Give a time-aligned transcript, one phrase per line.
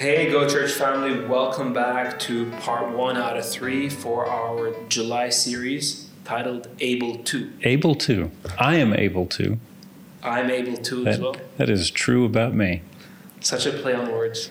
[0.00, 5.28] Hey, Go Church family, welcome back to part one out of three for our July
[5.28, 7.52] series titled Able to.
[7.64, 8.30] Able to.
[8.58, 9.58] I am able to.
[10.22, 11.36] I'm able to as well.
[11.58, 12.80] that is true about me.
[13.40, 14.50] Such a play on words.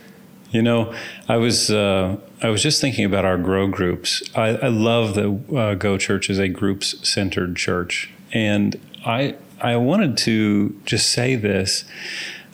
[0.52, 0.94] You know,
[1.28, 4.22] I was uh, I was just thinking about our grow groups.
[4.36, 9.78] I, I love that uh, Go Church is a groups centered church, and I I
[9.78, 11.86] wanted to just say this.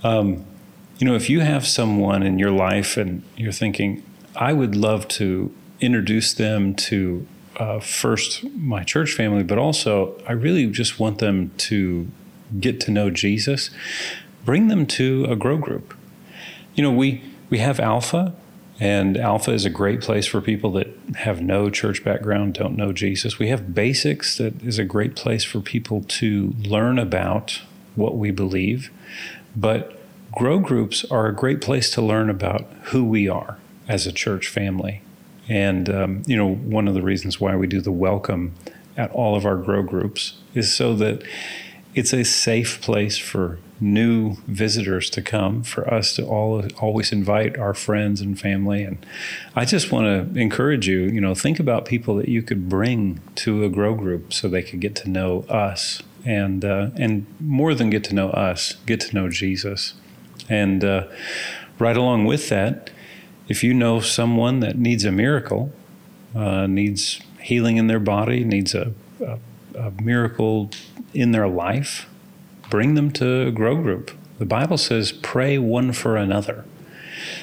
[0.01, 0.45] Um,
[0.97, 4.03] you know, if you have someone in your life and you're thinking,
[4.35, 7.27] I would love to introduce them to
[7.57, 12.09] uh, first my church family, but also I really just want them to
[12.59, 13.69] get to know Jesus.
[14.43, 15.93] Bring them to a grow group.
[16.75, 18.33] You know, we we have Alpha,
[18.79, 22.91] and Alpha is a great place for people that have no church background, don't know
[22.91, 23.39] Jesus.
[23.39, 27.61] We have Basics, that is a great place for people to learn about
[27.95, 28.91] what we believe.
[29.55, 34.11] But grow groups are a great place to learn about who we are as a
[34.11, 35.01] church family.
[35.47, 38.53] And, um, you know, one of the reasons why we do the welcome
[38.97, 41.23] at all of our grow groups is so that
[41.93, 47.57] it's a safe place for new visitors to come, for us to all, always invite
[47.57, 48.83] our friends and family.
[48.83, 49.05] And
[49.55, 53.21] I just want to encourage you, you know, think about people that you could bring
[53.35, 57.73] to a grow group so they could get to know us and, uh, and more
[57.73, 59.93] than get to know us, get to know Jesus.
[60.49, 61.07] And uh,
[61.79, 62.91] right along with that,
[63.47, 65.71] if you know someone that needs a miracle,
[66.35, 69.39] uh, needs healing in their body, needs a, a,
[69.77, 70.71] a miracle
[71.13, 72.07] in their life,
[72.69, 74.11] bring them to a grow group.
[74.39, 76.65] The Bible says, pray one for another.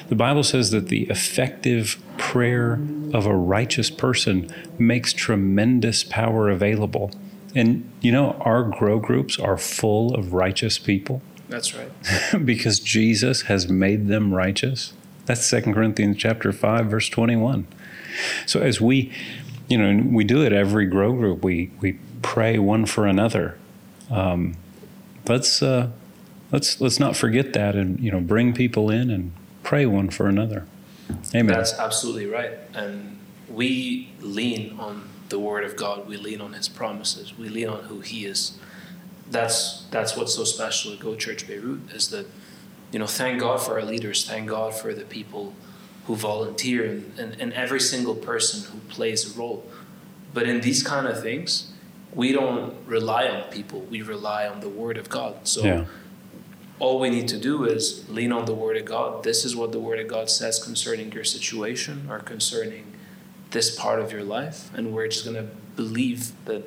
[0.09, 2.79] The Bible says that the effective prayer
[3.13, 7.11] of a righteous person makes tremendous power available.
[7.55, 11.21] And you know, our grow groups are full of righteous people
[11.53, 11.91] That's right.
[12.45, 14.93] because Jesus has made them righteous.
[15.27, 17.67] That's 2 Corinthians chapter 5 verse 21.
[18.47, 19.13] So as we
[19.69, 21.43] you know, we do it every grow group.
[21.43, 23.55] We we pray one for another.
[24.09, 24.57] Um,
[25.27, 25.91] let's uh,
[26.51, 29.31] let's let's not forget that, and you know, bring people in and
[29.61, 30.65] pray one for another.
[31.35, 31.55] Amen.
[31.55, 32.53] That's absolutely right.
[32.73, 36.07] And we lean on the Word of God.
[36.07, 37.37] We lean on His promises.
[37.37, 38.57] We lean on who He is.
[39.33, 42.25] That's that's what's so special at Go Church Beirut is that,
[42.91, 44.19] you know, thank God for our leaders.
[44.31, 45.45] Thank God for the people
[46.05, 49.59] who volunteer and, and, and every single person who plays a role.
[50.33, 51.71] But in these kind of things,
[52.13, 53.79] we don't rely on people.
[53.95, 55.33] We rely on the Word of God.
[55.47, 55.85] So Yeah.
[56.79, 57.83] all we need to do is
[58.17, 59.23] lean on the Word of God.
[59.23, 62.85] This is what the Word of God says concerning your situation or concerning
[63.51, 64.69] this part of your life.
[64.75, 66.63] And we're just going to believe that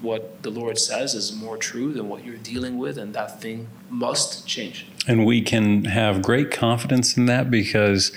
[0.00, 3.68] what the Lord says is more true than what you're dealing with, and that thing
[3.90, 4.86] must change.
[5.06, 8.12] And we can have great confidence in that because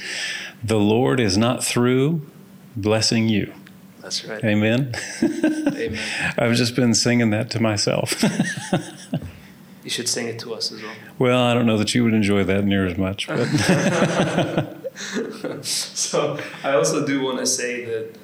[0.64, 2.22] the Lord is not through
[2.76, 3.54] blessing you.
[4.02, 4.44] That's right.
[4.44, 4.94] Amen.
[5.24, 6.00] Amen.
[6.38, 8.24] I've just been singing that to myself.
[9.84, 10.94] You should sing it to us as well.
[11.18, 13.46] well, I don't know that you would enjoy that near as much, but
[15.66, 18.16] so I also do want to say that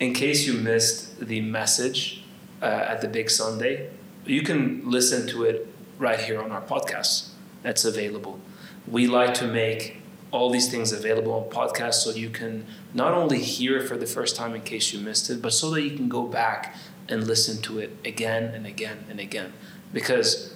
[0.00, 2.21] in case you missed the message
[2.62, 3.90] uh, at the Big Sunday,
[4.24, 5.66] you can listen to it
[5.98, 7.28] right here on our podcast.
[7.62, 8.40] That's available.
[8.86, 9.98] We like to make
[10.30, 14.06] all these things available on podcasts so you can not only hear it for the
[14.06, 16.76] first time in case you missed it, but so that you can go back
[17.08, 19.52] and listen to it again and again and again.
[19.92, 20.54] Because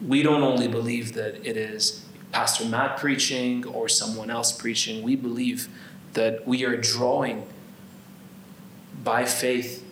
[0.00, 5.02] we don't only believe that it is Pastor Matt preaching or someone else preaching.
[5.02, 5.68] We believe
[6.14, 7.46] that we are drawing
[9.04, 9.84] by faith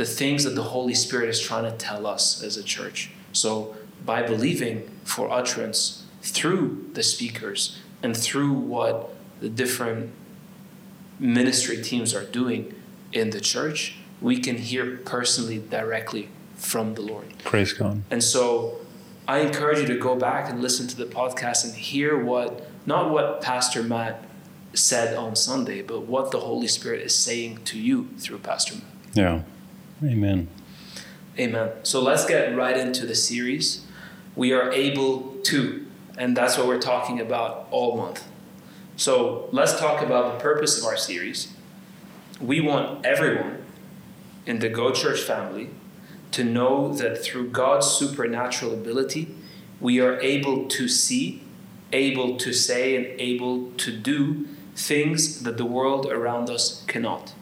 [0.00, 3.10] the things that the Holy Spirit is trying to tell us as a church.
[3.34, 10.10] So, by believing for utterance through the speakers and through what the different
[11.18, 12.74] ministry teams are doing
[13.12, 17.26] in the church, we can hear personally directly from the Lord.
[17.44, 18.02] praise God.
[18.10, 18.80] And so
[19.28, 23.10] I encourage you to go back and listen to the podcast and hear what, not
[23.10, 24.24] what Pastor Matt
[24.72, 28.84] said on Sunday, but what the Holy Spirit is saying to you through Pastor Matt.
[29.12, 29.42] Yeah.
[30.02, 30.48] Amen.
[31.38, 31.70] Amen.
[31.82, 33.84] So let's get right into the series.
[34.34, 35.86] We are able to,
[36.16, 38.26] and that's what we're talking about all month.
[38.96, 41.52] So let's talk about the purpose of our series.
[42.40, 43.62] We want everyone
[44.46, 45.70] in the Go Church family
[46.32, 49.34] to know that through God's supernatural ability,
[49.80, 51.42] we are able to see,
[51.92, 57.34] able to say, and able to do things that the world around us cannot.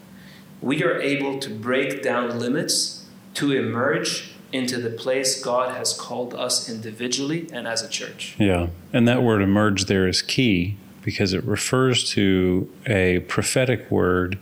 [0.61, 6.33] We are able to break down limits to emerge into the place God has called
[6.33, 8.35] us individually and as a church.
[8.39, 8.67] Yeah.
[8.91, 14.37] And that word emerge there is key because it refers to a prophetic word,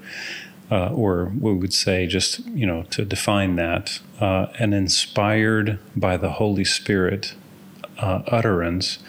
[0.72, 6.18] uh, or we would say, just you know, to define that, uh, an inspired by
[6.18, 7.36] the Holy Spirit
[8.00, 9.00] uh, utterance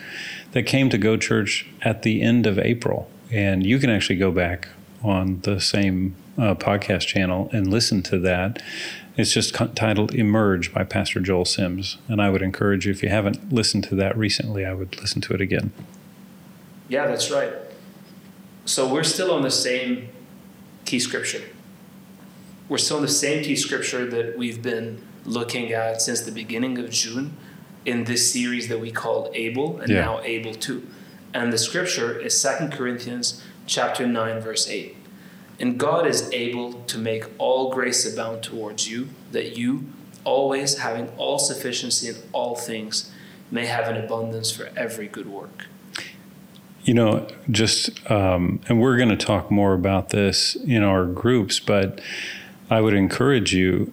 [0.52, 3.10] that came to Go Church at the end of April.
[3.30, 4.68] And you can actually go back
[5.02, 8.62] on the same uh, podcast channel and listen to that.
[9.16, 11.98] It's just titled Emerge by Pastor Joel Sims.
[12.06, 15.20] And I would encourage you, if you haven't listened to that recently, I would listen
[15.22, 15.72] to it again.
[16.88, 17.52] Yeah, that's right.
[18.64, 20.08] So we're still on the same
[20.84, 21.42] key scripture.
[22.68, 26.78] We're still on the same key scripture that we've been looking at since the beginning
[26.78, 27.36] of June
[27.84, 30.02] in this series that we called Able and yeah.
[30.02, 30.86] now Able 2.
[31.34, 34.96] And the scripture is Second Corinthians chapter 9 verse 8.
[35.60, 39.86] And God is able to make all grace abound towards you, that you,
[40.24, 43.10] always having all sufficiency in all things,
[43.50, 45.66] may have an abundance for every good work.
[46.84, 51.58] You know, just, um, and we're going to talk more about this in our groups,
[51.58, 52.00] but
[52.70, 53.92] I would encourage you.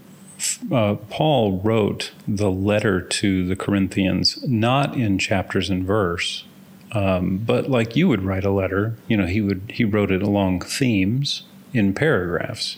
[0.72, 6.46] Uh, Paul wrote the letter to the Corinthians not in chapters and verse,
[6.92, 8.96] um, but like you would write a letter.
[9.08, 11.44] You know, he would he wrote it along themes
[11.76, 12.78] in paragraphs.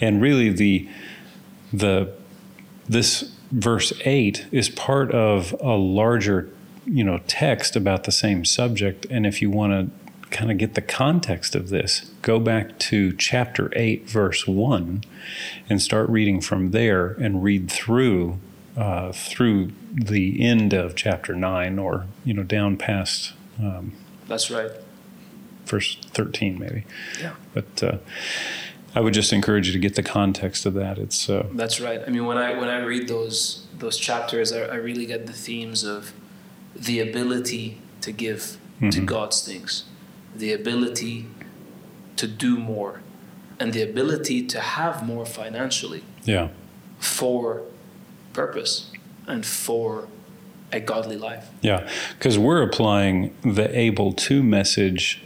[0.00, 0.88] And really the
[1.72, 2.12] the
[2.88, 6.48] this verse 8 is part of a larger
[6.84, 10.74] you know text about the same subject and if you want to kind of get
[10.74, 15.02] the context of this go back to chapter 8 verse 1
[15.68, 18.38] and start reading from there and read through
[18.76, 23.92] uh, through the end of chapter 9 or you know down past um,
[24.28, 24.70] that's right
[25.66, 26.84] verse 13 maybe
[27.20, 27.98] yeah but uh,
[28.96, 30.96] I would just encourage you to get the context of that.
[30.96, 32.00] It's uh, that's right.
[32.06, 35.34] I mean, when I when I read those those chapters, I, I really get the
[35.34, 36.14] themes of
[36.74, 38.88] the ability to give mm-hmm.
[38.88, 39.84] to God's things,
[40.34, 41.26] the ability
[42.16, 43.02] to do more,
[43.60, 46.02] and the ability to have more financially.
[46.24, 46.48] Yeah.
[46.98, 47.64] For
[48.32, 48.90] purpose
[49.26, 50.08] and for
[50.72, 51.50] a godly life.
[51.60, 51.86] Yeah,
[52.16, 55.22] because we're applying the able to message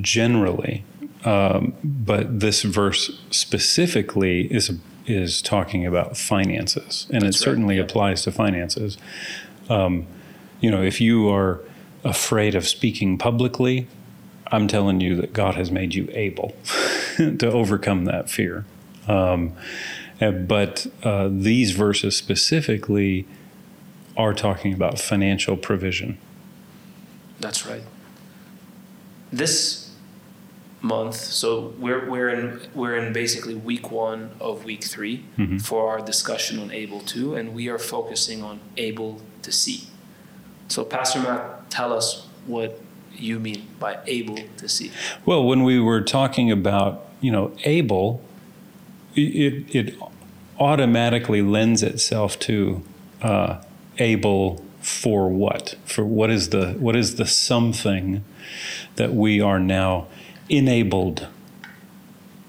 [0.00, 0.84] generally
[1.24, 4.70] um, but this verse specifically is
[5.06, 7.84] is talking about finances, and That's it certainly right, yeah.
[7.84, 8.98] applies to finances.
[9.68, 10.06] Um,
[10.60, 11.60] you know, if you are
[12.04, 13.88] afraid of speaking publicly,
[14.48, 16.54] I'm telling you that God has made you able
[17.16, 18.64] to overcome that fear.
[19.06, 19.54] Um,
[20.20, 23.26] but uh, these verses specifically
[24.16, 26.18] are talking about financial provision.
[27.40, 27.82] That's right.
[29.32, 29.88] This
[30.80, 31.16] month.
[31.16, 35.58] So we're we're in we're in basically week one of week 3 mm-hmm.
[35.58, 39.88] for our discussion on able to, and we are focusing on able to see.
[40.68, 42.80] So Pastor Matt, tell us what
[43.12, 44.92] you mean by able to see.
[45.26, 48.22] Well, when we were talking about you know able,
[49.14, 49.94] it it
[50.58, 52.82] automatically lends itself to
[53.22, 53.62] uh,
[53.98, 55.76] able for what?
[55.84, 58.24] For what is the what is the something
[58.96, 60.08] that we are now
[60.48, 61.28] enabled.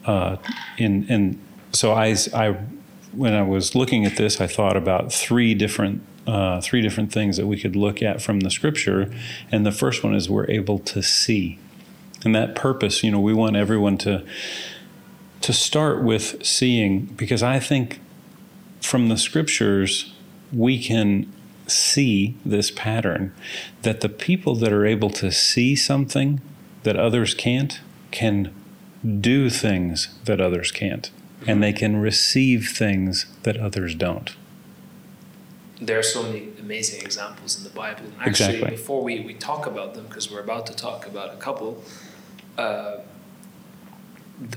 [0.05, 0.37] Uh,
[0.77, 1.39] in and
[1.71, 2.57] so I, I,
[3.11, 7.37] when I was looking at this, I thought about three different uh, three different things
[7.37, 9.13] that we could look at from the scripture,
[9.51, 11.59] and the first one is we're able to see,
[12.23, 13.03] and that purpose.
[13.03, 14.25] You know, we want everyone to
[15.41, 17.99] to start with seeing because I think
[18.81, 20.13] from the scriptures
[20.53, 21.31] we can
[21.69, 23.33] see this pattern
[23.81, 26.41] that the people that are able to see something
[26.83, 27.79] that others can't
[28.11, 28.53] can
[29.21, 31.11] do things that others can't,
[31.47, 34.35] and they can receive things that others don't.
[35.81, 38.03] There are so many amazing examples in the Bible.
[38.19, 38.69] Actually, exactly.
[38.71, 41.81] before we, we talk about them, because we're about to talk about a couple,
[42.57, 42.97] uh,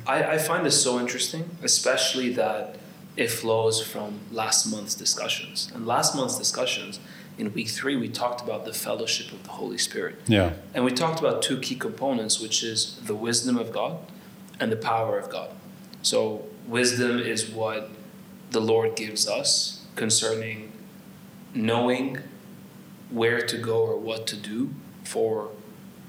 [0.06, 2.76] I, I find this so interesting, especially that
[3.16, 5.70] it flows from last month's discussions.
[5.74, 6.98] And last month's discussions,
[7.38, 10.16] in week three, we talked about the fellowship of the Holy Spirit.
[10.26, 10.54] Yeah.
[10.74, 13.98] And we talked about two key components, which is the wisdom of God
[14.60, 15.50] and the power of God.
[16.02, 17.90] So, wisdom is what
[18.50, 20.72] the Lord gives us concerning
[21.54, 22.18] knowing
[23.10, 25.50] where to go or what to do for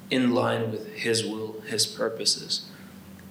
[0.10, 2.70] in line with His will, His purposes.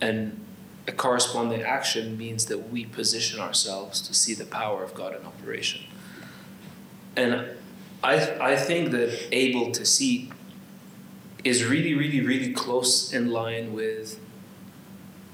[0.01, 0.45] And
[0.87, 5.25] a corresponding action means that we position ourselves to see the power of God in
[5.25, 5.83] operation.
[7.17, 7.47] And
[8.03, 10.31] I, I think that able to see
[11.45, 14.19] is really, really, really close in line with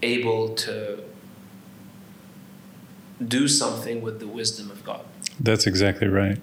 [0.02, 1.02] able to
[3.26, 5.05] do something with the wisdom of God.
[5.40, 6.38] That's exactly right.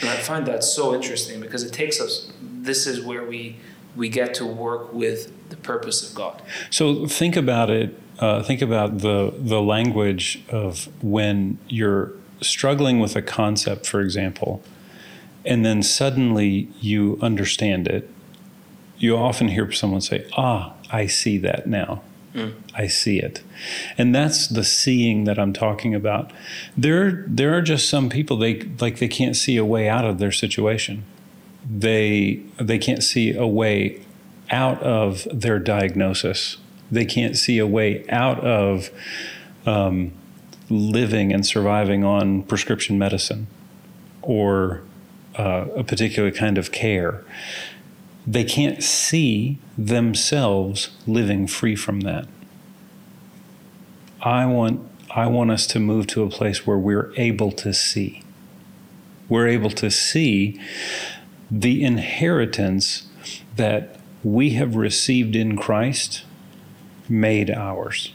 [0.00, 3.56] And I find that so interesting because it takes us, this is where we
[3.96, 6.42] we get to work with the purpose of God.
[6.70, 7.98] So think about it.
[8.18, 14.62] Uh, think about the the language of when you're struggling with a concept, for example,
[15.44, 18.08] and then suddenly you understand it.
[18.98, 22.02] You often hear someone say, "Ah, I see that now."
[22.74, 23.42] I see it.
[23.98, 26.30] And that's the seeing that I'm talking about.
[26.76, 30.18] There there are just some people they like they can't see a way out of
[30.18, 31.04] their situation.
[31.72, 34.04] They they can't see a way
[34.50, 36.56] out of their diagnosis.
[36.90, 38.90] They can't see a way out of
[39.64, 40.12] um,
[40.68, 43.46] living and surviving on prescription medicine
[44.22, 44.82] or
[45.36, 47.24] uh, a particular kind of care
[48.26, 52.28] they can't see themselves living free from that.
[54.20, 58.22] I want I want us to move to a place where we're able to see.
[59.28, 60.60] We're able to see
[61.50, 63.08] the inheritance
[63.56, 66.24] that we have received in Christ
[67.08, 68.12] made ours.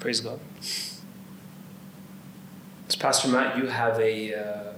[0.00, 0.40] Praise God.
[2.88, 4.72] So Pastor Matt, you have a uh,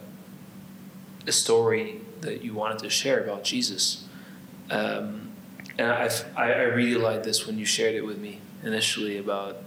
[1.27, 4.05] a story that you wanted to share about Jesus.
[4.71, 5.33] Um,
[5.79, 9.59] and I, I really liked this when you shared it with me initially about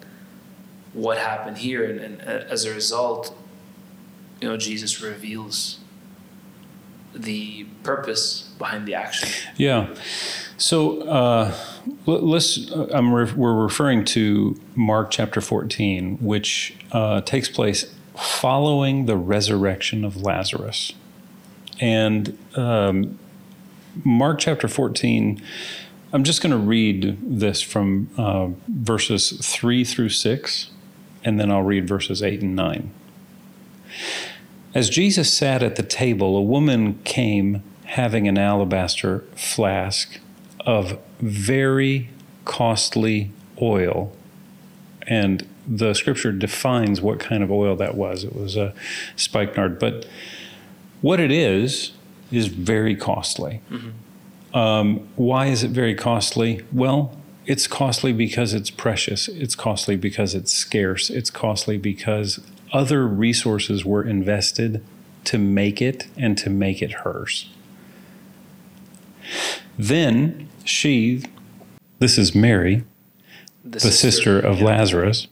[0.93, 1.85] what happened here.
[1.85, 3.37] And, and as a result,
[4.41, 5.79] you know, Jesus reveals
[7.13, 9.29] the purpose behind the action.
[9.55, 9.93] Yeah.
[10.57, 11.53] So uh,
[12.05, 12.71] let's.
[12.71, 19.17] Uh, I'm re- we're referring to Mark chapter 14, which uh, takes place following the
[19.17, 20.93] resurrection of Lazarus.
[21.79, 23.17] And um,
[24.03, 25.41] Mark chapter 14,
[26.13, 30.69] I'm just going to read this from uh, verses 3 through 6,
[31.23, 32.91] and then I'll read verses 8 and 9.
[34.73, 40.19] As Jesus sat at the table, a woman came having an alabaster flask
[40.61, 42.09] of very
[42.45, 44.15] costly oil.
[45.07, 48.23] And the scripture defines what kind of oil that was.
[48.23, 48.73] It was a
[49.15, 49.77] spikenard.
[49.77, 50.05] But
[51.01, 51.91] what it is,
[52.31, 53.61] is very costly.
[53.69, 54.57] Mm-hmm.
[54.57, 56.65] Um, why is it very costly?
[56.71, 59.27] Well, it's costly because it's precious.
[59.27, 61.09] It's costly because it's scarce.
[61.09, 62.39] It's costly because
[62.71, 64.83] other resources were invested
[65.25, 67.49] to make it and to make it hers.
[69.77, 71.23] Then she,
[71.99, 72.83] this is Mary,
[73.63, 74.65] the, the sister, sister, of yeah.
[74.65, 75.27] Lazarus,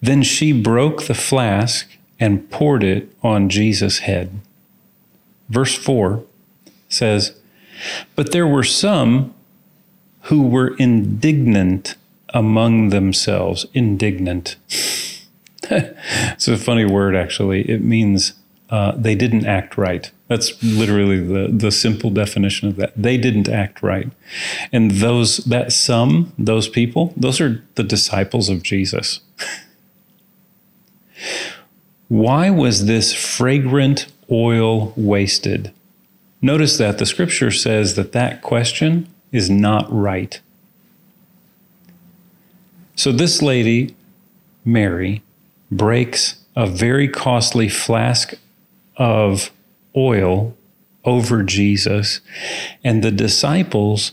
[0.00, 1.88] then she broke the flask
[2.20, 4.40] and poured it on Jesus' head
[5.48, 6.24] verse 4
[6.88, 7.36] says,
[8.14, 9.34] But there were some
[10.22, 11.96] who were indignant
[12.30, 13.66] among themselves.
[13.74, 14.56] Indignant.
[16.32, 17.68] it's a funny word, actually.
[17.68, 18.34] It means
[18.70, 20.10] uh, they didn't act right.
[20.28, 22.92] That's literally the, the simple definition of that.
[22.96, 24.10] They didn't act right.
[24.72, 29.20] And those, that some, those people, those are the disciples of Jesus.
[32.08, 35.72] Why was this fragrant oil wasted?
[36.40, 40.40] Notice that the scripture says that that question is not right.
[42.96, 43.96] So this lady,
[44.64, 45.22] Mary,
[45.70, 48.34] breaks a very costly flask
[48.96, 49.50] of
[49.96, 50.56] oil
[51.04, 52.20] over Jesus,
[52.82, 54.12] and the disciples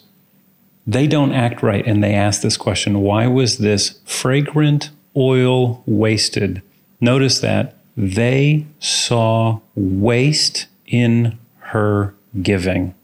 [0.88, 6.62] they don't act right and they ask this question why was this fragrant oil wasted
[7.00, 12.96] notice that they saw waste in her giving.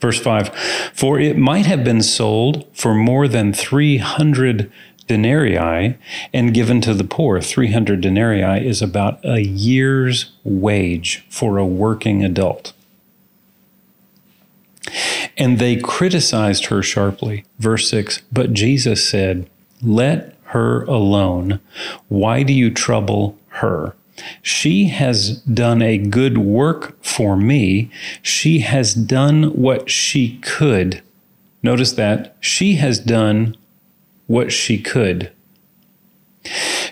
[0.00, 0.54] Verse 5
[0.92, 4.70] For it might have been sold for more than 300
[5.12, 5.98] denarii
[6.32, 7.38] and given to the poor.
[7.38, 12.72] 300 denarii is about a year's wage for a working adult.
[15.36, 17.44] And they criticized her sharply.
[17.58, 19.50] Verse 6 But Jesus said,
[19.82, 21.60] Let her alone.
[22.08, 23.94] Why do you trouble her?
[24.40, 27.90] She has done a good work for me.
[28.22, 31.02] She has done what she could.
[31.62, 32.34] Notice that.
[32.40, 33.56] She has done
[34.26, 35.32] what she could.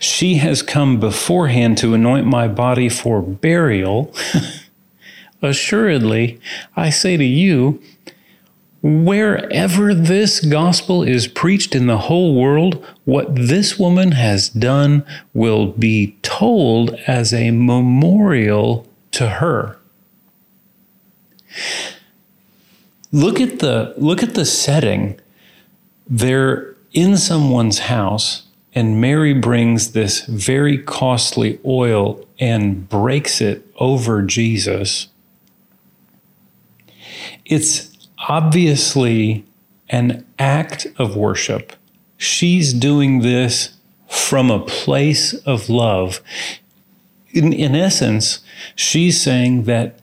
[0.01, 4.15] She has come beforehand to anoint my body for burial.
[5.43, 6.41] Assuredly,
[6.77, 7.81] I say to you,
[8.83, 15.67] Wherever this gospel is preached in the whole world, what this woman has done will
[15.67, 19.77] be told as a memorial to her.
[23.13, 25.21] Look at the look at the setting.
[26.09, 28.45] They're in someone's house
[28.75, 35.09] and Mary brings this very costly oil and breaks it over Jesus,
[37.45, 37.97] it's
[38.29, 39.45] obviously
[39.89, 41.73] an act of worship.
[42.17, 43.75] She's doing this
[44.09, 46.21] from a place of love.
[47.33, 48.41] In, in essence,
[48.75, 49.99] she's saying that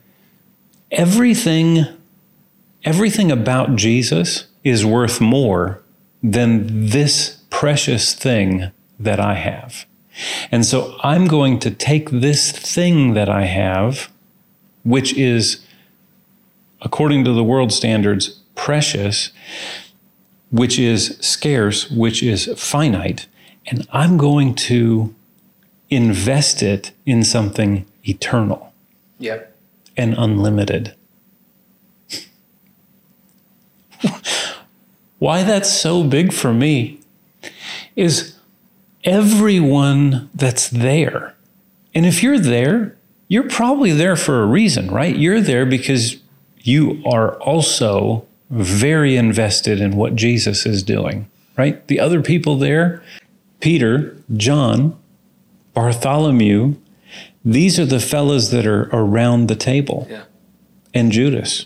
[0.91, 1.85] everything,
[2.83, 5.81] everything about Jesus is worth more
[6.31, 9.85] than this precious thing that I have.
[10.51, 14.11] And so I'm going to take this thing that I have,
[14.83, 15.65] which is,
[16.81, 19.31] according to the world standards, precious,
[20.51, 23.27] which is scarce, which is finite,
[23.67, 25.13] and I'm going to
[25.89, 28.73] invest it in something eternal
[29.19, 29.55] Yep.
[29.95, 30.95] and unlimited.
[35.19, 36.99] Why that's so big for me
[37.95, 38.35] is
[39.03, 41.33] everyone that's there.
[41.95, 42.95] And if you're there,
[43.27, 45.15] you're probably there for a reason, right?
[45.15, 46.17] You're there because
[46.61, 51.85] you are also very invested in what Jesus is doing, right?
[51.87, 53.01] The other people there,
[53.59, 54.97] Peter, John,
[55.73, 56.75] Bartholomew,
[57.43, 60.23] these are the fellas that are around the table, Yeah.
[60.93, 61.65] and Judas.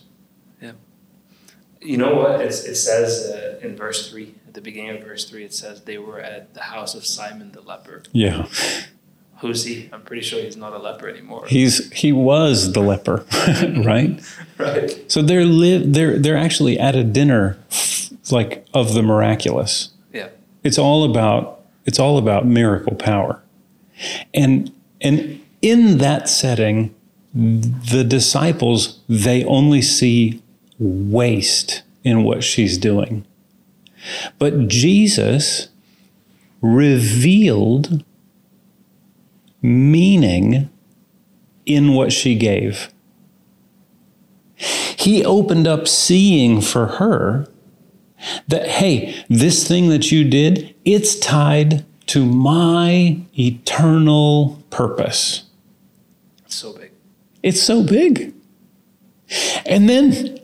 [1.81, 2.41] You know what?
[2.41, 5.81] It's, it says uh, in verse 3, at the beginning of verse 3, it says
[5.81, 8.03] they were at the house of Simon the leper.
[8.11, 8.47] Yeah.
[9.39, 9.89] Who's he?
[9.91, 11.45] I'm pretty sure he's not a leper anymore.
[11.47, 13.25] He's he was the leper,
[13.83, 14.21] right?
[14.59, 15.11] right.
[15.11, 17.57] So they're li- they're they're actually at a dinner
[18.31, 19.89] like of the miraculous.
[20.13, 20.29] Yeah.
[20.63, 23.41] It's all about it's all about miracle power.
[24.33, 24.71] And
[25.01, 26.93] and in that setting
[27.33, 30.40] the disciples they only see
[30.81, 33.25] waste in what she's doing.
[34.39, 35.69] But Jesus
[36.61, 38.03] revealed
[39.61, 40.69] meaning
[41.67, 42.91] in what she gave.
[44.55, 47.47] He opened up seeing for her
[48.47, 55.43] that, hey, this thing that you did, it's tied to my eternal purpose.
[56.45, 56.91] It's so big.
[57.43, 58.33] It's so big.
[59.65, 60.40] And then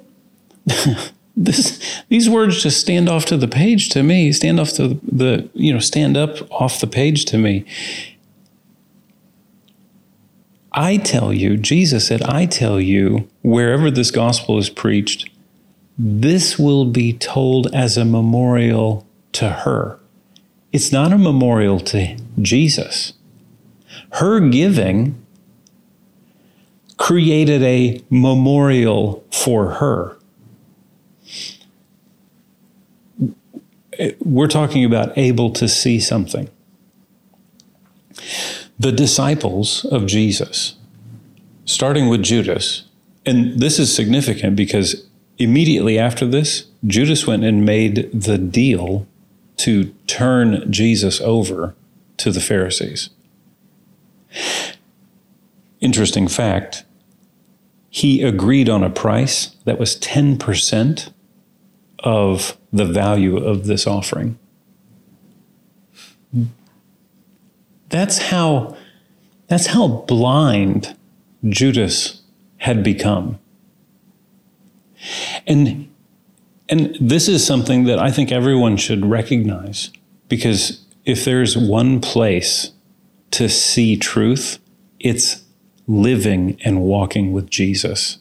[1.37, 5.49] this these words just stand off to the page to me, stand off to the,
[5.53, 7.65] you know, stand up off the page to me.
[10.71, 15.29] I tell you, Jesus said, I tell you, wherever this gospel is preached,
[15.97, 19.99] this will be told as a memorial to her.
[20.71, 23.13] It's not a memorial to Jesus.
[24.13, 25.19] Her giving
[26.97, 30.16] created a memorial for her.
[34.19, 36.49] We're talking about able to see something.
[38.79, 40.75] The disciples of Jesus,
[41.65, 42.83] starting with Judas,
[43.25, 45.07] and this is significant because
[45.37, 49.07] immediately after this, Judas went and made the deal
[49.57, 51.75] to turn Jesus over
[52.17, 53.09] to the Pharisees.
[55.79, 56.83] Interesting fact
[57.89, 61.11] he agreed on a price that was 10%
[61.99, 64.37] of the value of this offering.
[66.31, 66.45] Hmm.
[67.89, 68.77] That's how
[69.47, 70.95] that's how blind
[71.47, 72.21] Judas
[72.57, 73.39] had become.
[75.45, 75.89] And
[76.69, 79.89] and this is something that I think everyone should recognize
[80.27, 82.71] because if there's one place
[83.31, 84.59] to see truth,
[84.99, 85.43] it's
[85.87, 88.17] living and walking with Jesus.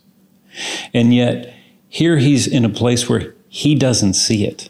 [0.94, 1.52] And yet,
[1.88, 4.68] here he's in a place where he doesn't see it.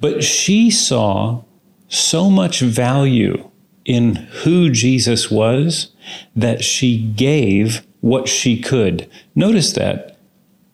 [0.00, 1.42] But she saw
[1.88, 3.50] so much value
[3.84, 5.90] in who Jesus was
[6.36, 9.10] that she gave what she could.
[9.34, 10.16] Notice that.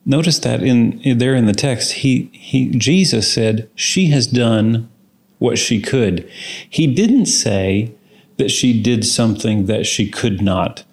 [0.04, 4.90] Notice that in, in there in the text, he, he Jesus said she has done
[5.38, 6.30] what she could.
[6.68, 7.94] He didn't say
[8.36, 10.84] that she did something that she could not.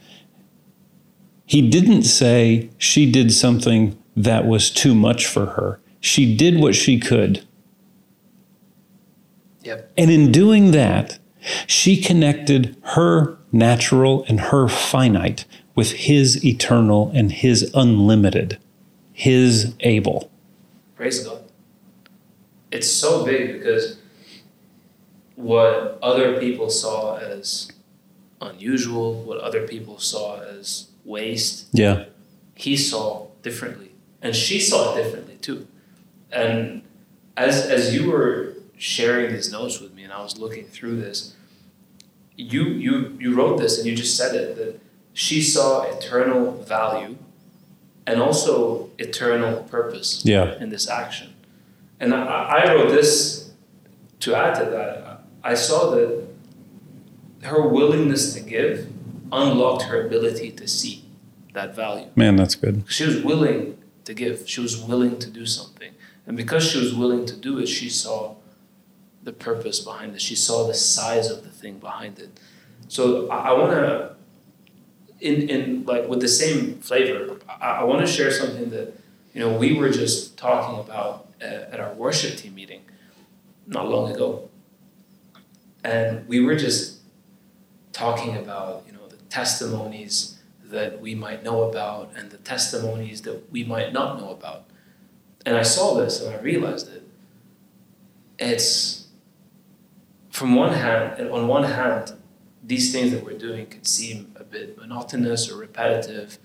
[1.45, 5.79] He didn't say she did something that was too much for her.
[5.99, 7.45] She did what she could.
[9.63, 9.91] Yep.
[9.97, 11.19] And in doing that,
[11.67, 15.45] she connected her natural and her finite
[15.75, 18.57] with his eternal and his unlimited,
[19.13, 20.31] his able.
[20.95, 21.43] Praise God.
[22.71, 23.97] It's so big because
[25.35, 27.71] what other people saw as
[28.39, 32.05] unusual, what other people saw as waste, Yeah.
[32.55, 33.90] he saw differently.
[34.21, 35.67] And she saw it differently too.
[36.31, 36.83] And
[37.35, 41.35] as as you were sharing these notes with me and I was looking through this,
[42.35, 44.79] you you you wrote this and you just said it that
[45.13, 47.17] she saw eternal value
[48.07, 50.57] and also eternal purpose yeah.
[50.59, 51.33] in this action.
[51.99, 53.51] And I, I wrote this
[54.21, 55.23] to add to that.
[55.43, 56.27] I saw that
[57.43, 58.87] her willingness to give
[59.31, 61.05] unlocked her ability to see
[61.53, 62.07] that value.
[62.15, 62.83] Man, that's good.
[62.87, 64.47] She was willing to give.
[64.49, 65.93] She was willing to do something.
[66.25, 68.35] And because she was willing to do it, she saw
[69.23, 70.21] the purpose behind it.
[70.21, 72.39] She saw the size of the thing behind it.
[72.87, 74.15] So I, I want to,
[75.19, 78.93] in, in like with the same flavor, I, I want to share something that,
[79.33, 82.81] you know, we were just talking about at, at our worship team meeting
[83.67, 84.49] not long ago.
[85.83, 86.99] And we were just
[87.93, 90.37] talking about, you know, the testimonies
[90.71, 94.65] that we might know about and the testimonies that we might not know about.
[95.45, 97.07] And I saw this and I realized it.
[98.39, 99.07] It's
[100.29, 102.13] from one hand, on one hand,
[102.63, 106.37] these things that we're doing could seem a bit monotonous or repetitive.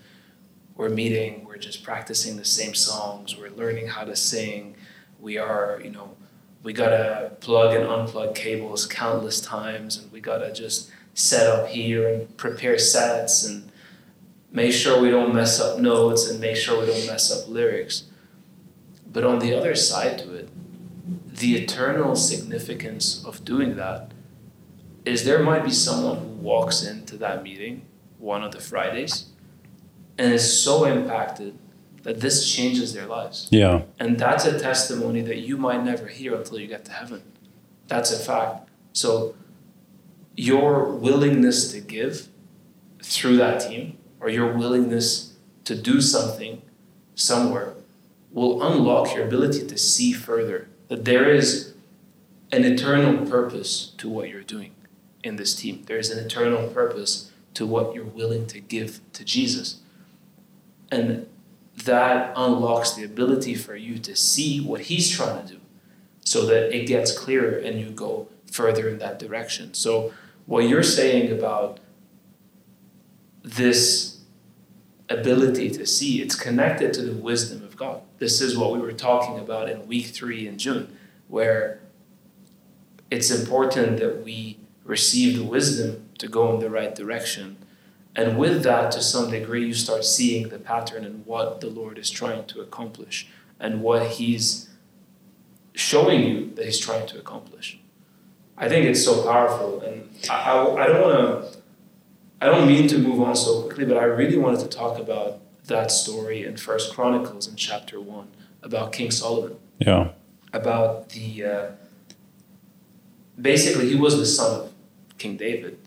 [0.75, 4.75] We're meeting, we're just practicing the same songs, we're learning how to sing.
[5.19, 6.15] We are, you know,
[6.61, 12.07] we gotta plug and unplug cables countless times, and we gotta just set up here
[12.07, 13.71] and prepare sets and
[14.51, 18.03] make sure we don't mess up notes and make sure we don't mess up lyrics.
[19.11, 20.49] But on the other side to it,
[21.27, 24.11] the eternal significance of doing that
[25.05, 27.85] is there might be someone who walks into that meeting
[28.17, 29.27] one of the Fridays
[30.17, 31.57] and is so impacted
[32.03, 33.47] that this changes their lives.
[33.51, 33.83] Yeah.
[33.99, 37.21] And that's a testimony that you might never hear until you get to heaven.
[37.87, 38.69] That's a fact.
[38.93, 39.35] So
[40.35, 42.29] your willingness to give
[43.01, 45.33] through that team or your willingness
[45.65, 46.61] to do something
[47.15, 47.73] somewhere
[48.31, 51.73] will unlock your ability to see further that there is
[52.51, 54.71] an eternal purpose to what you're doing
[55.23, 55.83] in this team.
[55.85, 59.81] There is an eternal purpose to what you're willing to give to Jesus.
[60.91, 61.27] And
[61.75, 65.59] that unlocks the ability for you to see what He's trying to do
[66.21, 69.73] so that it gets clearer and you go further in that direction.
[69.73, 70.13] So,
[70.45, 71.79] what you're saying about
[73.55, 74.19] this
[75.09, 78.01] ability to see, it's connected to the wisdom of God.
[78.19, 81.79] This is what we were talking about in week three in June, where
[83.09, 87.57] it's important that we receive the wisdom to go in the right direction.
[88.15, 91.97] And with that, to some degree, you start seeing the pattern and what the Lord
[91.97, 93.27] is trying to accomplish
[93.59, 94.69] and what He's
[95.73, 97.79] showing you that He's trying to accomplish.
[98.57, 99.81] I think it's so powerful.
[99.81, 101.59] And I, I, I don't want to,
[102.39, 105.39] I don't mean to move on so quickly, but I really wanted to talk about
[105.65, 108.29] that story in First Chronicles in chapter one
[108.61, 109.57] about King Solomon.
[109.79, 110.11] Yeah.
[110.53, 111.71] About the uh,
[113.39, 114.73] basically he was the son of
[115.17, 115.77] King David,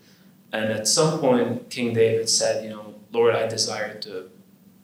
[0.51, 4.29] and at some point King David said, you know, Lord, I desire to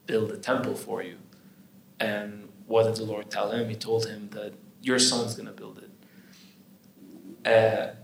[0.06, 1.18] build a temple for you.
[2.00, 3.70] And what did the Lord tell him?
[3.70, 7.48] He told him that your son's going to build it.
[7.48, 7.96] Uh,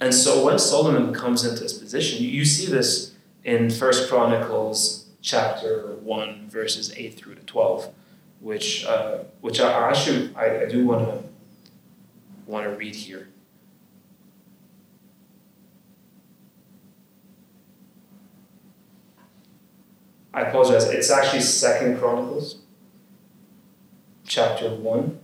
[0.00, 5.06] and so when Solomon comes into this position, you, you see this in First Chronicles
[5.22, 7.92] chapter 1, verses 8 through to 12,
[8.40, 11.28] which, uh, which I actually I, I do want to
[12.46, 13.28] want to read here.
[20.32, 20.84] I apologize.
[20.84, 22.58] It's actually Second Chronicles,
[24.24, 25.18] chapter one,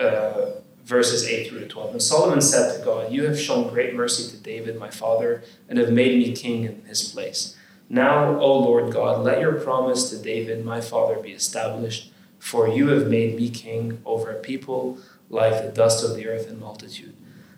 [0.00, 0.59] uh,
[0.90, 1.92] verses eight through to twelve.
[1.92, 5.78] And Solomon said to God, "You have shown great mercy to David, my father, and
[5.78, 7.56] have made me king in his place.
[7.88, 12.88] Now, O Lord God, let your promise to David, my father, be established, for you
[12.88, 14.98] have made me king over a people
[15.28, 17.14] like the dust of the earth in multitude.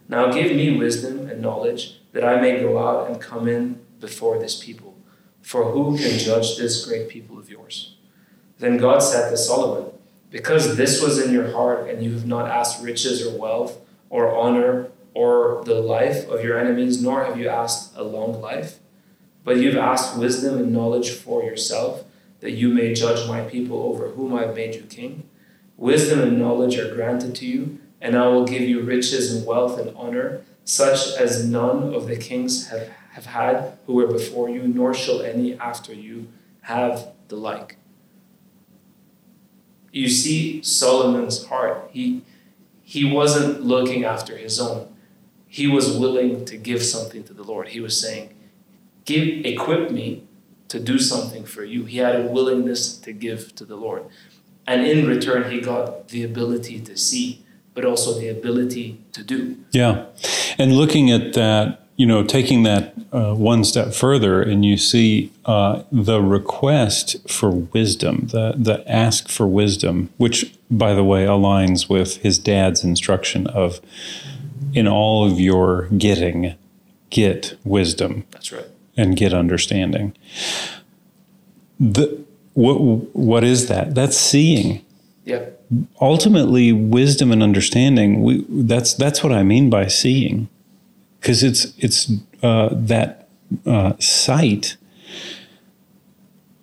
[0.08, 3.64] Now give me wisdom and knowledge, that I may go out and come in
[3.98, 4.92] before this people.
[5.40, 7.96] For who can judge this great people of yours?
[8.58, 9.92] Then God said to Solomon,
[10.32, 14.34] Because this was in your heart, and you have not asked riches or wealth, or
[14.34, 18.78] honor, or the life of your enemies, nor have you asked a long life,
[19.44, 22.04] but you've asked wisdom and knowledge for yourself,
[22.40, 25.28] that you may judge my people over whom I have made you king.
[25.76, 29.78] Wisdom and knowledge are granted to you, and I will give you riches and wealth
[29.78, 34.62] and honor, such as none of the kings have, have had who were before you,
[34.62, 36.28] nor shall any after you
[36.62, 37.76] have the like.
[39.92, 41.90] You see Solomon's heart.
[41.92, 42.22] He,
[42.82, 44.88] he wasn't looking after his own.
[45.46, 47.68] He was willing to give something to the Lord.
[47.68, 48.34] He was saying,
[49.04, 50.26] give equip me
[50.68, 51.84] to do something for you.
[51.84, 54.06] He had a willingness to give to the Lord.
[54.66, 59.56] And in return, he got the ability to see but also the ability to do.
[59.72, 60.06] Yeah.
[60.58, 65.30] And looking at that, you know, taking that uh, one step further, and you see
[65.44, 71.88] uh, the request for wisdom, the, the ask for wisdom, which, by the way, aligns
[71.88, 73.80] with his dad's instruction of
[74.72, 76.54] in all of your getting,
[77.10, 78.24] get wisdom.
[78.30, 78.66] That's right.
[78.96, 80.14] And get understanding.
[81.78, 82.24] The,
[82.54, 82.80] what,
[83.14, 83.94] what is that?
[83.94, 84.84] That's seeing.
[85.24, 85.50] Yeah.
[86.00, 88.22] Ultimately, wisdom and understanding.
[88.22, 90.48] We, that's that's what I mean by seeing,
[91.22, 93.30] because it's it's uh, that
[93.64, 94.76] uh, sight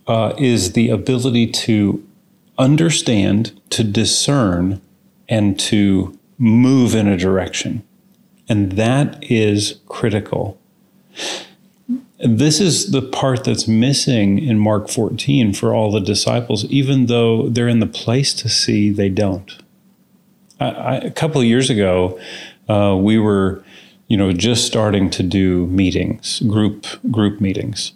[0.07, 2.05] uh, is the ability to
[2.59, 4.81] understand, to discern,
[5.27, 7.83] and to move in a direction,
[8.47, 10.59] and that is critical
[12.19, 17.47] this is the part that's missing in Mark 14 for all the disciples, even though
[17.47, 19.57] they're in the place to see, they don't.
[20.59, 22.19] I, I, a couple of years ago,
[22.67, 23.63] uh, we were,
[24.09, 27.93] you know, just starting to do meetings, group group meetings,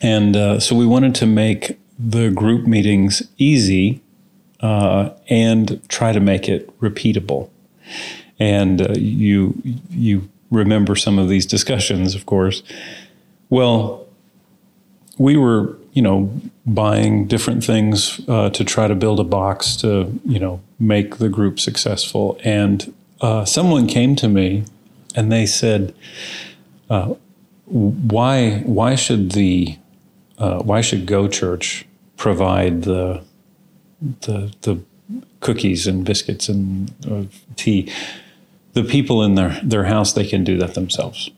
[0.00, 4.00] and uh, so we wanted to make the group meetings easy
[4.60, 7.50] uh, and try to make it repeatable.
[8.38, 12.62] And uh, you you remember some of these discussions, of course.
[13.50, 14.06] Well,
[15.18, 16.32] we were, you know,
[16.64, 21.28] buying different things uh, to try to build a box to, you know, make the
[21.28, 22.38] group successful.
[22.42, 24.64] And uh, someone came to me
[25.14, 25.94] and they said,
[26.88, 27.14] uh,
[27.66, 28.60] "Why?
[28.60, 29.76] Why should the?
[30.38, 33.22] Uh, why should Go Church provide the
[34.22, 34.82] the the
[35.40, 37.24] cookies and biscuits and uh,
[37.56, 37.90] tea?"
[38.72, 41.30] the people in their, their house, they can do that themselves.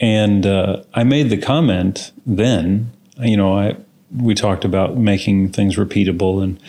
[0.00, 3.76] And uh, I made the comment then, you know, I,
[4.14, 6.60] we talked about making things repeatable and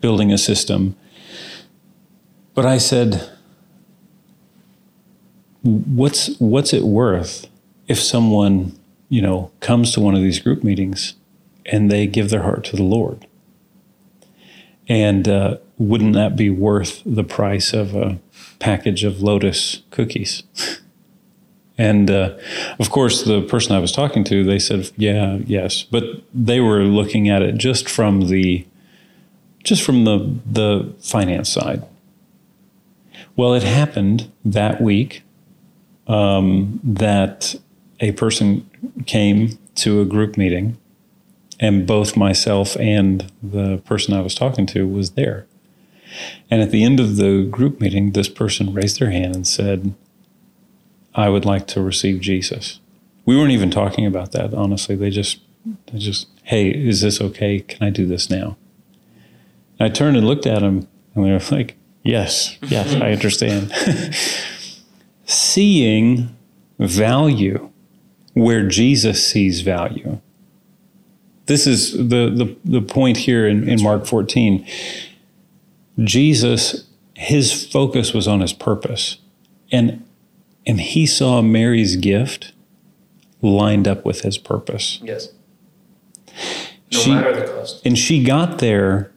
[0.00, 0.96] building a system.
[2.54, 3.28] But I said,
[5.66, 7.46] what's, what's it worth
[7.88, 11.14] if someone, you know, comes to one of these group meetings
[11.66, 13.26] and they give their heart to the Lord?
[14.88, 18.20] And uh, wouldn't that be worth the price of a
[18.58, 20.42] package of Lotus cookies.
[21.78, 22.36] and uh,
[22.78, 26.82] of course, the person I was talking to, they said, "Yeah, yes," but they were
[26.82, 28.66] looking at it just from the
[29.64, 31.82] just from the the finance side.
[33.34, 35.22] Well, it happened that week
[36.06, 37.54] um, that
[38.00, 38.68] a person
[39.06, 40.78] came to a group meeting,
[41.58, 45.46] and both myself and the person I was talking to was there.
[46.50, 49.94] And at the end of the group meeting, this person raised their hand and said,
[51.14, 52.80] I would like to receive Jesus.
[53.24, 54.94] We weren't even talking about that, honestly.
[54.94, 55.40] They just,
[55.86, 57.60] they just, hey, is this okay?
[57.60, 58.56] Can I do this now?
[59.78, 63.72] And I turned and looked at him, and they were like, yes, yes, I understand.
[65.26, 66.34] Seeing
[66.78, 67.70] value
[68.32, 70.20] where Jesus sees value.
[71.46, 74.66] This is the, the, the point here in, in Mark 14
[75.98, 79.18] Jesus, his focus was on his purpose.
[79.72, 80.04] And
[80.66, 82.52] and he saw Mary's gift
[83.40, 85.00] lined up with his purpose.
[85.02, 85.28] Yes.
[86.92, 87.86] No she, matter the cost.
[87.86, 89.12] And she got there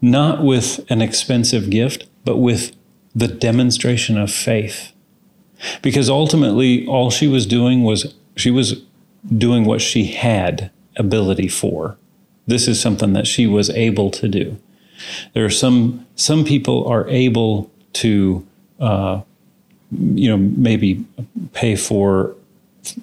[0.00, 2.74] not with an expensive gift, but with
[3.14, 4.92] the demonstration of faith.
[5.82, 8.82] Because ultimately, all she was doing was she was
[9.36, 11.96] doing what she had ability for.
[12.46, 14.58] This is something that she was able to do.
[15.34, 18.46] There are some some people are able to,
[18.80, 19.20] uh,
[19.90, 21.04] you know, maybe
[21.52, 22.34] pay for.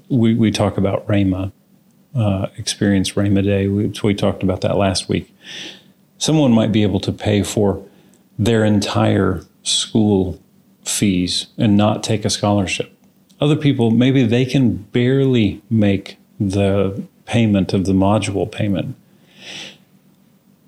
[0.10, 1.54] We we talk about Rama
[2.16, 3.68] uh, experience Rama Day.
[3.68, 5.34] We, we talked about that last week.
[6.18, 7.84] Someone might be able to pay for
[8.38, 10.40] their entire school
[10.90, 12.96] fees and not take a scholarship.
[13.40, 18.96] Other people, maybe they can barely make the payment of the module payment.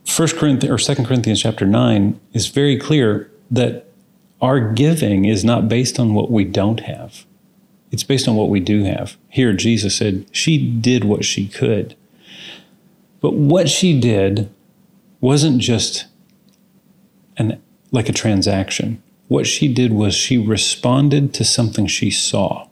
[0.05, 3.86] First Corinthians or Second Corinthians chapter nine is very clear that
[4.41, 7.25] our giving is not based on what we don't have.
[7.91, 9.17] It's based on what we do have.
[9.29, 11.95] Here, Jesus said she did what she could.
[13.19, 14.49] But what she did
[15.19, 16.05] wasn't just
[17.38, 19.03] an, like a transaction.
[19.32, 22.67] What she did was she responded to something she saw.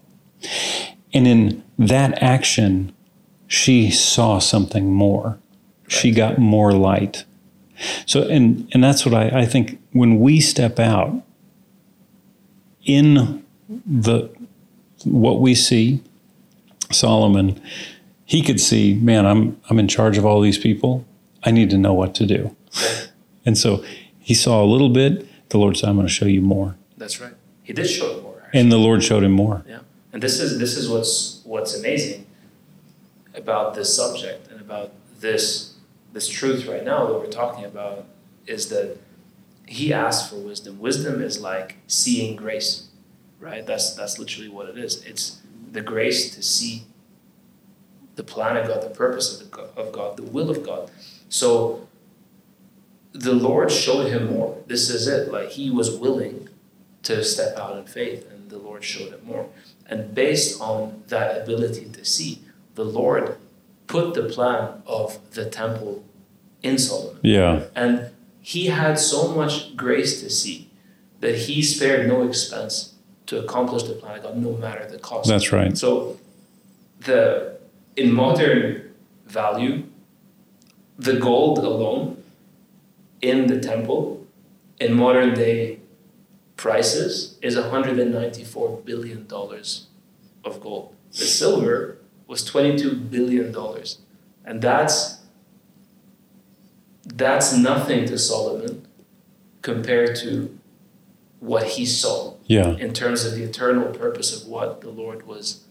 [1.14, 2.92] And in that action,
[3.48, 5.40] she saw something more.
[5.88, 7.24] She got more light.
[8.06, 11.24] So, and, and that's what I, I think when we step out
[12.84, 14.30] in the,
[15.06, 16.04] what we see,
[16.92, 17.58] Solomon,
[18.26, 21.06] he could see, man, I'm, I'm in charge of all these people.
[21.42, 22.54] I need to know what to do.
[23.46, 23.82] And so
[24.20, 26.76] he saw a little bit, the Lord said, I'm going to show you more.
[26.98, 27.34] That's right.
[27.64, 28.42] He did show it more.
[28.44, 28.60] Actually.
[28.60, 29.64] And the Lord showed him more.
[29.68, 29.80] Yeah,
[30.12, 32.26] and this is this is what's what's amazing
[33.36, 35.76] about this subject and about this
[36.14, 38.06] this truth right now that we're talking about
[38.48, 38.98] is that
[39.68, 40.80] he asked for wisdom.
[40.80, 42.90] Wisdom is like seeing grace,
[43.40, 43.66] right?
[43.66, 45.04] That's that's literally what it is.
[45.06, 46.84] It's the grace to see
[48.16, 50.92] the plan of God, the purpose of, the, of God, the will of God.
[51.30, 51.88] So
[53.14, 54.58] the Lord showed him more.
[54.68, 55.32] This is it.
[55.32, 56.50] Like he was willing
[57.04, 59.48] to step out in faith and the Lord showed him more.
[59.86, 62.42] And based on that ability to see,
[62.76, 63.38] the Lord
[63.88, 66.04] put the plan of the temple
[66.62, 67.20] in Solomon.
[67.24, 67.66] Yeah.
[67.76, 70.70] And he had so much grace to see
[71.20, 72.94] that he spared no expense
[73.26, 75.28] to accomplish the plan of God, no matter the cost.
[75.28, 75.78] That's right.
[75.78, 76.18] So,
[77.02, 77.58] the
[77.96, 78.92] in modern
[79.26, 79.84] value,
[80.98, 82.19] the gold alone
[83.22, 84.26] in the temple
[84.80, 85.80] in modern day
[86.56, 89.88] prices is 194 billion dollars
[90.44, 90.94] of gold.
[91.12, 94.00] The silver was 22 billion dollars,
[94.46, 95.22] and that's
[97.06, 98.88] that's nothing to Solomon
[99.62, 100.58] compared to
[101.40, 102.72] what he saw yeah.
[102.78, 105.64] in terms of the eternal purpose of what the Lord was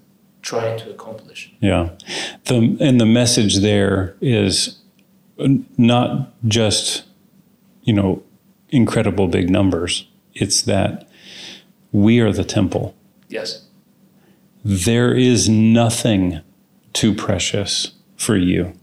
[0.42, 1.52] trying to accomplish.
[1.61, 1.90] Yeah.
[2.44, 4.78] The and the message there is
[5.76, 7.04] not just
[7.88, 8.22] you know
[8.70, 11.09] incredible big numbers it's that
[11.92, 12.94] we are the temple.
[13.29, 13.66] Yes.
[14.64, 16.40] There is nothing
[16.92, 18.74] too precious for you.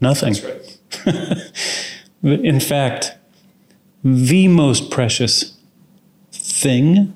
[0.00, 0.34] Nothing.
[0.34, 1.52] That's right.
[2.22, 3.16] In fact,
[4.02, 5.58] the most precious
[6.32, 7.14] thing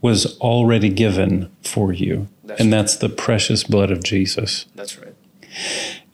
[0.00, 2.28] was already given for you.
[2.44, 2.78] That's and right.
[2.78, 4.66] that's the precious blood of Jesus.
[4.74, 5.14] That's right.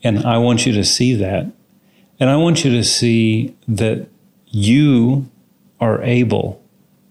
[0.04, 1.52] And I want you to see that.
[2.22, 4.06] And I want you to see that
[4.46, 5.28] you
[5.80, 6.62] are able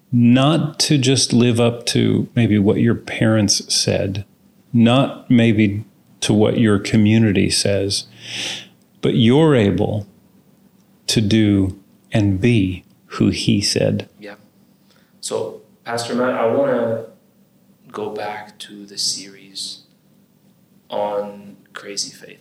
[0.09, 4.23] not to just live up to maybe what your parents said,
[4.71, 5.83] not maybe
[6.21, 8.05] to what your community says,
[9.01, 10.07] but you're able
[11.07, 11.77] to do
[12.13, 14.07] and be who he said.
[14.17, 14.35] Yeah.
[15.19, 17.07] So, Pastor Matt, I want to
[17.91, 19.81] go back to the series
[20.89, 22.40] on crazy faith.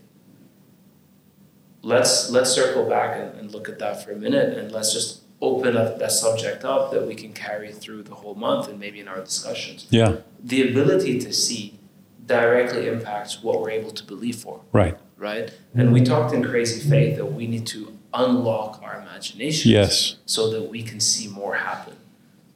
[1.82, 5.22] Let's let's circle back and, and look at that for a minute, and let's just
[5.40, 9.00] open up that subject up that we can carry through the whole month and maybe
[9.00, 9.86] in our discussions.
[9.90, 10.16] Yeah.
[10.44, 11.78] The ability to see
[12.26, 14.98] directly impacts what we're able to believe for, Right.
[15.16, 15.50] right?
[15.74, 20.16] And we talked in Crazy Faith that we need to unlock our imagination Yes.
[20.26, 21.94] so that we can see more happen.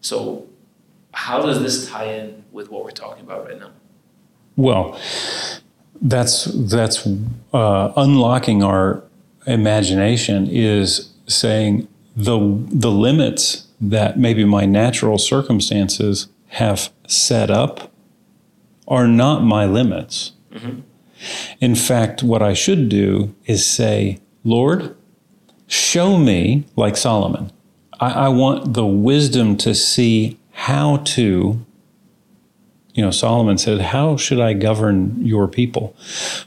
[0.03, 0.47] So,
[1.13, 3.71] how does this tie in with what we're talking about right now?
[4.57, 4.99] Well,
[6.03, 7.07] that's that's
[7.55, 9.03] uh, unlocking our
[9.47, 17.93] imagination is saying the the limits that maybe my natural circumstances have set up
[18.87, 20.33] are not my limits.
[20.53, 20.81] Mm-hmm.
[21.61, 24.95] In fact, what I should do is say, Lord,
[25.67, 27.51] show me, like Solomon.
[27.99, 31.65] I, I want the wisdom to see how to
[32.95, 35.95] you know, Solomon said, How should I govern your people?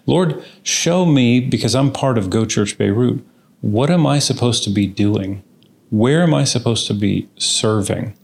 [0.06, 3.24] Lord, show me, because I'm part of GoChurch Beirut,
[3.62, 5.44] what am I supposed to be doing?
[5.90, 8.16] Where am I supposed to be serving?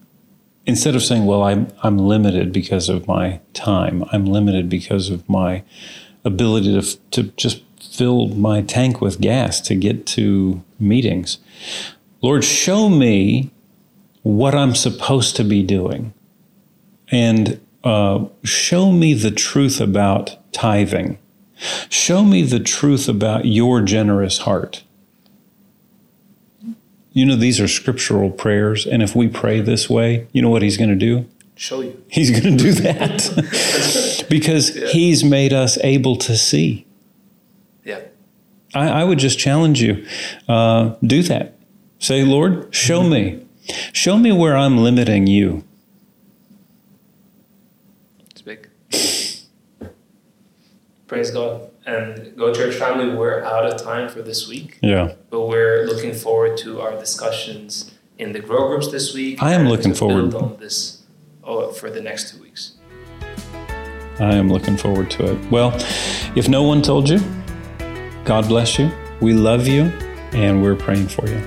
[0.66, 5.28] Instead of saying, Well, I'm, I'm limited because of my time, I'm limited because of
[5.28, 5.64] my
[6.24, 11.40] ability to, to just fill my tank with gas to get to meetings.
[12.22, 13.52] Lord, show me
[14.22, 16.14] what I'm supposed to be doing.
[17.12, 21.18] And uh, show me the truth about tithing.
[21.90, 24.84] Show me the truth about your generous heart.
[27.12, 28.86] You know, these are scriptural prayers.
[28.88, 31.28] And if we pray this way, you know what he's going to do?
[31.56, 32.04] Show you.
[32.10, 34.88] He's going to do that because Yeah.
[34.88, 36.88] he's made us able to see.
[37.86, 38.00] Yeah.
[38.74, 40.04] I, I would just challenge you
[40.50, 41.54] uh, do that.
[42.00, 43.46] Say, Lord, show me.
[43.94, 45.64] Show me where I'm limiting you.
[48.32, 48.68] It's big.
[51.14, 51.70] Praise God.
[51.86, 55.14] And GoChurch family, we're out of time for this week, Yeah.
[55.30, 59.38] but we're looking forward to our discussions in the grow groups this week.
[59.40, 60.32] I am looking to forward.
[60.32, 61.04] build on this
[61.44, 62.72] oh, for the next two weeks.
[64.20, 65.52] I am looking forward to it.
[65.52, 65.72] Well,
[66.36, 67.20] if no one told you,
[68.26, 68.90] God bless you.
[69.22, 69.84] We love you
[70.32, 71.40] and we're praying for you.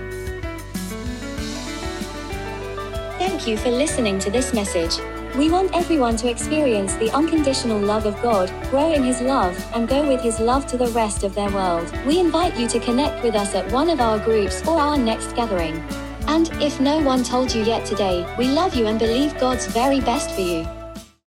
[3.19, 5.01] Thank you for listening to this message.
[5.37, 9.87] We want everyone to experience the unconditional love of God, grow in His love, and
[9.87, 11.93] go with His love to the rest of their world.
[12.07, 15.37] We invite you to connect with us at one of our groups or our next
[15.37, 15.75] gathering.
[16.27, 20.01] And, if no one told you yet today, we love you and believe God's very
[20.01, 20.67] best for you.